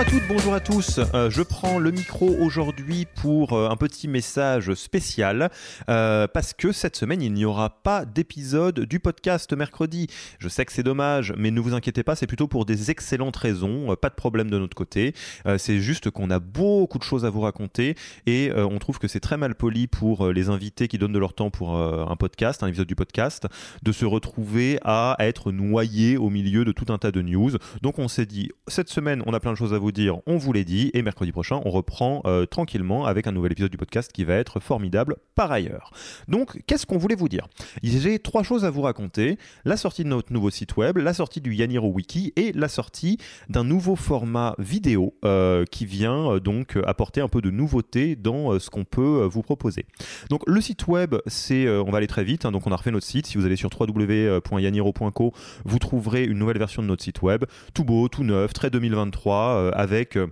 [0.00, 1.00] Bonjour à toutes, bonjour à tous.
[1.12, 5.50] Euh, je prends le micro aujourd'hui pour euh, un petit message spécial
[5.90, 10.06] euh, parce que cette semaine il n'y aura pas d'épisode du podcast mercredi.
[10.38, 13.36] Je sais que c'est dommage, mais ne vous inquiétez pas, c'est plutôt pour des excellentes
[13.36, 13.94] raisons.
[14.00, 15.14] pas de problème de notre côté.
[15.58, 17.94] c'est juste qu'on a beaucoup de choses à vous raconter
[18.26, 21.34] et on trouve que c'est très mal poli pour les invités qui donnent de leur
[21.34, 23.48] temps pour un podcast, un épisode du podcast,
[23.82, 27.50] de se retrouver à être noyés au milieu de tout un tas de news.
[27.82, 30.36] Donc on s'est dit cette semaine on a plein de choses à vous dire, on
[30.36, 33.76] vous l'a dit, et mercredi prochain, on reprend euh, tranquillement avec un nouvel épisode du
[33.76, 35.90] podcast qui va être formidable par ailleurs.
[36.28, 37.48] Donc, qu'est-ce qu'on voulait vous dire?
[37.82, 41.40] J'ai trois choses à vous raconter la sortie de notre nouveau site web, la sortie
[41.40, 46.78] du Yaniro Wiki et la sortie d'un nouveau format vidéo euh, qui vient euh, donc
[46.86, 49.86] apporter un peu de nouveauté dans ce qu'on peut vous proposer.
[50.28, 52.90] Donc, le site web, c'est, on va aller très vite, hein, donc on a refait
[52.90, 53.26] notre site.
[53.26, 55.32] Si vous allez sur www.yaniro.co,
[55.64, 57.44] vous trouverez une nouvelle version de notre site web,
[57.74, 60.28] tout beau, tout neuf, très 2023 avec euh,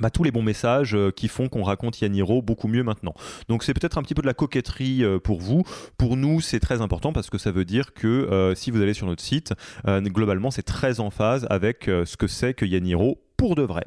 [0.00, 3.14] bah, tous les bons messages euh, qui font qu'on raconte Yaniro beaucoup mieux maintenant.
[3.48, 5.64] Donc c'est peut-être un petit peu de la coquetterie euh, pour vous.
[5.98, 9.06] Pour nous, c'est très important parce que ça veut dire que si vous allez sur
[9.06, 9.54] notre site,
[9.86, 13.84] globalement, c'est très en phase avec ce que c'est que Yaniro pour de vrai.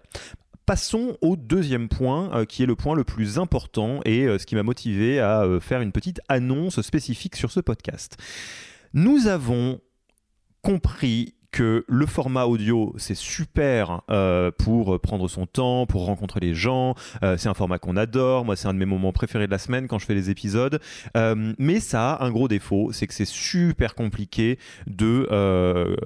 [0.66, 4.64] Passons au deuxième point, qui est le point le plus important et ce qui m'a
[4.64, 8.18] motivé à faire une petite annonce spécifique sur ce podcast.
[8.94, 9.80] Nous avons
[10.62, 16.54] compris que le format audio, c'est super euh, pour prendre son temps, pour rencontrer les
[16.54, 16.96] gens.
[17.24, 18.44] Euh, c'est un format qu'on adore.
[18.44, 20.82] Moi, c'est un de mes moments préférés de la semaine quand je fais les épisodes.
[21.16, 25.30] Euh, mais ça a un gros défaut, c'est que c'est super compliqué de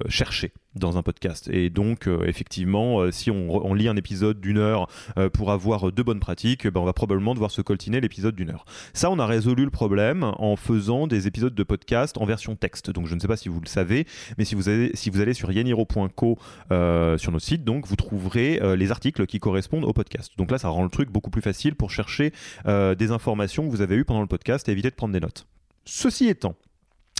[0.08, 1.48] chercher dans un podcast.
[1.52, 4.88] Et donc, euh, effectivement, euh, si on, lit un épisode d'une heure
[5.18, 8.50] euh, pour avoir deux bonnes pratiques, ben, on va probablement devoir se coltiner l'épisode d'une
[8.50, 8.64] heure.
[8.92, 12.90] Ça, on a résolu le problème en faisant des épisodes de podcast en version texte.
[12.90, 14.06] Donc, je ne sais pas si vous le savez,
[14.38, 16.38] mais si vous, allez sur yaniro.co
[17.18, 20.32] sur nos sites, donc, vous trouverez les articles qui correspondent au podcast.
[20.38, 22.32] Donc là, ça rend le truc beaucoup plus facile pour chercher
[22.66, 25.46] des informations que vous avez eues pendant le podcast et éviter de prendre des notes.
[25.84, 26.54] Ceci étant,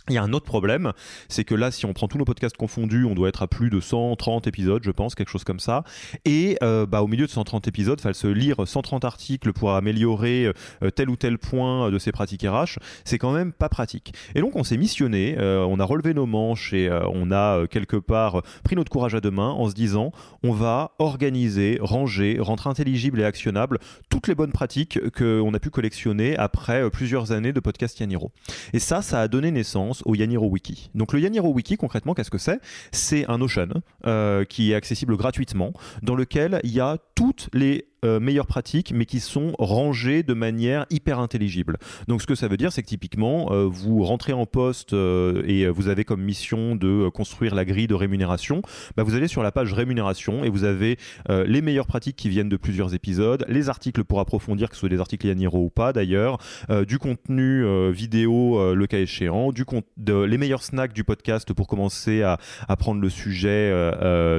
[0.08, 0.92] il y a un autre problème,
[1.28, 3.70] c'est que là, si on prend tous nos podcasts confondus, on doit être à plus
[3.70, 5.84] de 130 épisodes, je pense, quelque chose comme ça.
[6.24, 9.72] Et euh, bah, au milieu de 130 épisodes, il fallait se lire 130 articles pour
[9.72, 10.52] améliorer
[10.82, 12.78] euh, tel ou tel point de ses pratiques RH.
[13.04, 14.14] C'est quand même pas pratique.
[14.34, 17.96] Et donc, on s'est missionné, euh, on a relevé nos manches et on a quelque
[17.96, 20.12] part pris notre courage à deux mains en se disant
[20.42, 23.78] on va organiser, ranger, rendre intelligible et actionnable
[24.08, 28.32] toutes les bonnes pratiques qu'on a pu collectionner après plusieurs années de podcast Yaniro.
[28.72, 30.90] Et ça, ça a donné naissance au Yaniro Wiki.
[30.94, 32.60] Donc le Yaniro Wiki, concrètement, qu'est-ce que c'est?
[32.92, 33.68] C'est un Notion
[34.06, 38.92] euh, qui est accessible gratuitement, dans lequel il y a toutes les euh, meilleures pratiques,
[38.94, 41.76] mais qui sont rangées de manière hyper intelligible.
[42.08, 45.42] Donc ce que ça veut dire, c'est que typiquement, euh, vous rentrez en poste euh,
[45.46, 48.62] et vous avez comme mission de construire la grille de rémunération.
[48.96, 50.98] Bah, vous allez sur la page rémunération et vous avez
[51.28, 54.88] les meilleures pratiques qui viennent de plusieurs épisodes, les articles pour approfondir, que ce soit
[54.88, 56.38] des articles Yaniro ou pas d'ailleurs,
[56.86, 59.64] du contenu vidéo le cas échéant, du
[60.06, 62.38] les meilleurs snacks du podcast pour commencer à,
[62.68, 63.70] à prendre le sujet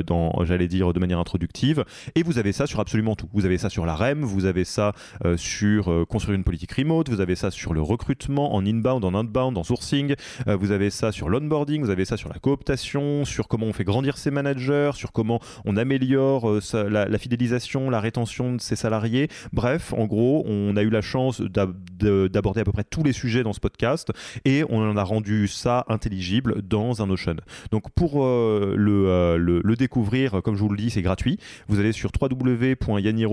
[0.06, 1.86] dans, j'allais dire, de manière introductive.
[2.16, 3.30] Et vous avez ça sur absolument tout.
[3.34, 4.94] Vous avez avez ça sur la REM, vous avez ça
[5.36, 9.58] sur construire une politique remote, vous avez ça sur le recrutement en inbound, en outbound,
[9.58, 10.16] en sourcing,
[10.48, 13.84] vous avez ça sur l'onboarding, vous avez ça sur la cooptation, sur comment on fait
[13.84, 19.28] grandir ses managers, sur comment on améliore la, fidélisation, la rétention de ses salariés.
[19.52, 23.44] Bref, en gros, on a eu la chance d'aborder à peu près tous les sujets
[23.44, 24.12] dans ce podcast
[24.46, 27.36] et on en a rendu ça intelligible dans un Notion.
[27.72, 31.38] Donc pour le, le, découvrir, comme je vous le dis, c'est gratuit.
[31.68, 32.12] Vous allez sur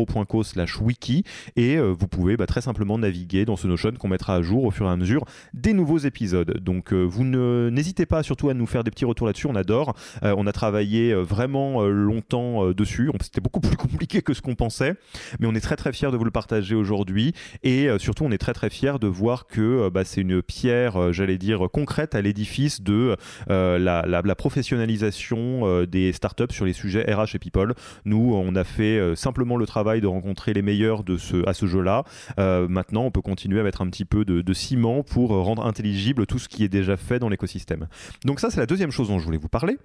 [0.08, 1.24] www.yaniro.co wiki
[1.56, 4.70] et vous pouvez bah, très simplement naviguer dans ce Notion qu'on mettra à jour au
[4.70, 5.24] fur et à mesure
[5.54, 6.58] des nouveaux épisodes.
[6.60, 9.94] Donc vous n'hésitez pas surtout à nous faire des petits retours là-dessus, on adore.
[10.22, 14.42] Euh, on a travaillé euh, vraiment euh, longtemps dessus, c'était beaucoup plus compliqué que ce
[14.42, 14.94] qu'on pensait,
[15.40, 17.32] mais on est très très fiers de vous le partager aujourd'hui
[17.62, 21.38] et surtout on est très très fiers de voir que bah, c'est une pierre, j'allais
[21.38, 23.16] dire, concrète à l'édifice de
[23.48, 27.74] la, professionnalisation des startups sur les sujets RH et People.
[28.04, 31.66] Nous, on a fait simplement le travail de rencontrer les meilleurs de ce, à ce
[31.66, 32.04] jeu-là.
[32.36, 36.26] maintenant, on peut continuer à mettre un petit peu de, de ciment pour rendre intelligible
[36.26, 37.88] tout ce qui est déjà fait dans l'écosystème.
[38.24, 39.78] Donc ça, c'est la deuxième chose dont je voulais vous parler.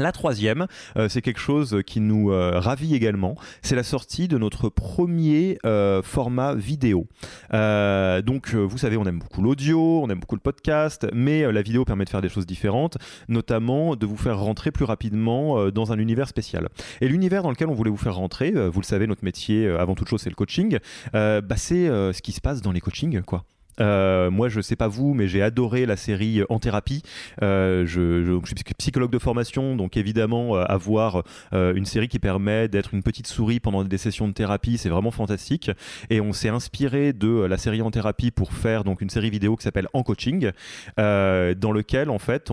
[0.00, 0.66] La troisième,
[0.96, 5.58] euh, c'est quelque chose qui nous euh, ravit également, c'est la sortie de notre premier
[5.66, 7.06] euh, format vidéo.
[7.52, 11.84] donc vous savez, on aime beaucoup l'audio, on aime beaucoup le podcast, mais la vidéo
[11.84, 12.96] permet de faire des choses différentes,
[13.28, 16.68] notamment de vous faire rentrer plus rapidement dans un univers spécial.
[17.02, 19.94] Et l'univers dans lequel on voulait vous faire rentrer, vous le savez, notre métier avant
[19.94, 20.78] toute chose c'est le coaching,
[21.12, 23.44] bah, c'est ce qui se passe dans les coachings, quoi.
[23.80, 27.02] Euh, moi, je sais pas vous, mais j'ai adoré la série En thérapie.
[27.42, 31.22] Euh, je, suis psychologue de formation, donc évidemment, euh, avoir
[31.52, 35.10] une série qui permet d'être une petite souris pendant des sessions de thérapie, c'est vraiment
[35.10, 35.70] fantastique.
[36.10, 39.56] Et on s'est inspiré de la série En thérapie pour faire donc une série vidéo
[39.56, 40.50] qui s'appelle En coaching,
[40.96, 42.52] dans lequel en fait,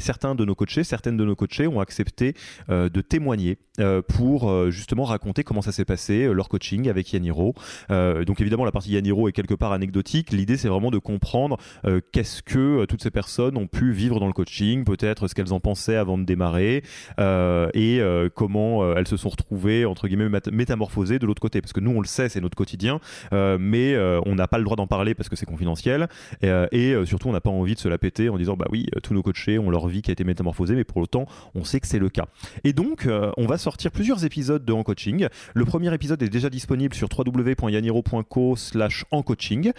[0.00, 2.34] certains de nos coachés, certaines de nos coachés ont accepté
[2.68, 3.58] de témoigner
[4.08, 7.54] pour justement raconter comment ça s'est passé leur coaching avec Yaniro.
[7.88, 11.56] donc évidemment, la partie Yaniro est quelque part anecdotique l'idée c'est vraiment de comprendre
[11.86, 15.34] euh, qu'est-ce que euh, toutes ces personnes ont pu vivre dans le coaching, peut-être ce
[15.34, 16.82] qu'elles en pensaient avant de démarrer
[17.18, 18.02] euh, et
[18.34, 21.60] comment elles se sont retrouvées entre guillemets métamorphosées de l'autre côté.
[21.62, 23.00] Parce que nous on le sait, c'est notre quotidien,
[23.32, 23.96] mais
[24.26, 26.08] on n'a pas le droit d'en parler parce que c'est confidentiel
[26.42, 29.14] et, surtout on n'a pas envie de se la péter en disant bah oui tous
[29.14, 31.86] nos coachés ont leur vie qui a été métamorphosée, mais pour autant on sait que
[31.86, 32.26] c'est le cas.
[32.64, 35.28] Et donc on va sortir plusieurs épisodes de En Coaching.
[35.54, 39.72] Le premier épisode est déjà disponible sur www.yaniro.co/slash en coaching.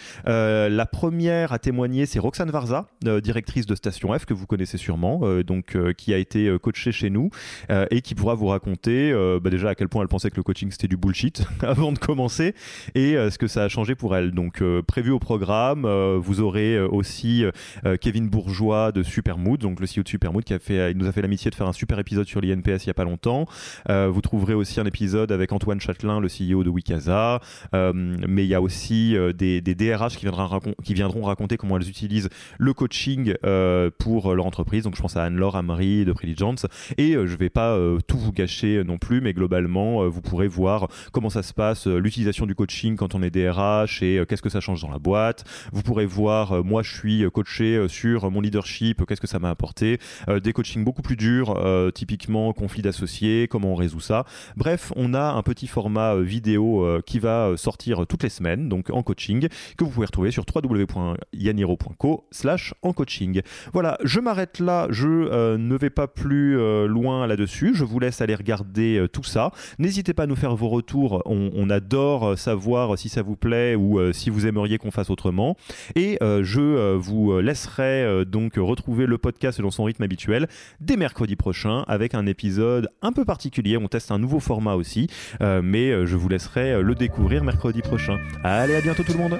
[0.70, 4.78] La première à témoigner, c'est Roxane Varza, euh, directrice de Station F, que vous connaissez
[4.78, 7.30] sûrement, euh, donc qui a été coachée chez nous
[7.92, 10.72] et qui pourra vous raconter bah, déjà à quel point elle pensait que le coaching
[10.72, 12.54] c'était du bullshit avant de commencer
[12.94, 14.32] et ce que ça a changé pour elle.
[14.32, 15.86] Donc prévu au programme,
[16.18, 17.44] vous aurez aussi
[18.02, 21.12] Kevin Bourgeois de Supermood, donc le CEO de Supermood qui a fait, il nous a
[21.12, 23.46] fait l'amitié de faire un super épisode sur l'INPS il y a pas longtemps.
[23.90, 27.42] vous trouverez aussi un épisode avec Antoine Châtelain, le CEO de Wikaza,
[27.74, 30.26] mais il y a aussi des, DRH qui
[30.84, 34.84] qui viendront raconter comment elles utilisent le coaching euh, pour leur entreprise.
[34.84, 36.66] Donc je pense à Anne-Laure Amri de Preligence.
[36.98, 40.22] Et euh, je ne vais pas euh, tout vous gâcher non plus, mais globalement, vous
[40.22, 44.42] pourrez voir comment ça se passe, l'utilisation du coaching quand on est DRH et qu'est-ce
[44.42, 45.44] que ça change dans la boîte.
[45.72, 50.00] Vous pourrez voir, moi je suis coaché sur mon leadership, qu'est-ce que ça m'a apporté.
[50.44, 51.58] des coachings beaucoup plus durs,
[51.94, 54.26] typiquement conflit d'associés, comment on résout ça.
[54.56, 59.04] Bref, on a un petit format vidéo qui va sortir toutes les semaines, donc en
[59.04, 59.48] coaching,
[59.78, 63.42] que vous pouvez retrouver sur www.yaniro.co slash en coaching.
[63.74, 68.00] Voilà, je m'arrête là, je euh, ne vais pas plus euh, loin là-dessus, je vous
[68.00, 69.52] laisse aller regarder euh, tout ça.
[69.80, 74.00] N'hésitez pas à nous faire vos retours, on, adore savoir si ça vous plaît ou
[74.14, 75.58] si vous aimeriez qu'on fasse autrement.
[75.96, 80.48] Et je vous laisserai donc retrouver le podcast dans son rythme habituel
[80.80, 83.78] dès mercredi prochain avec un épisode un peu particulier.
[83.78, 85.08] On teste un nouveau format aussi,
[85.42, 88.20] mais je vous laisserai le découvrir mercredi prochain.
[88.44, 89.40] Allez, à bientôt tout le monde!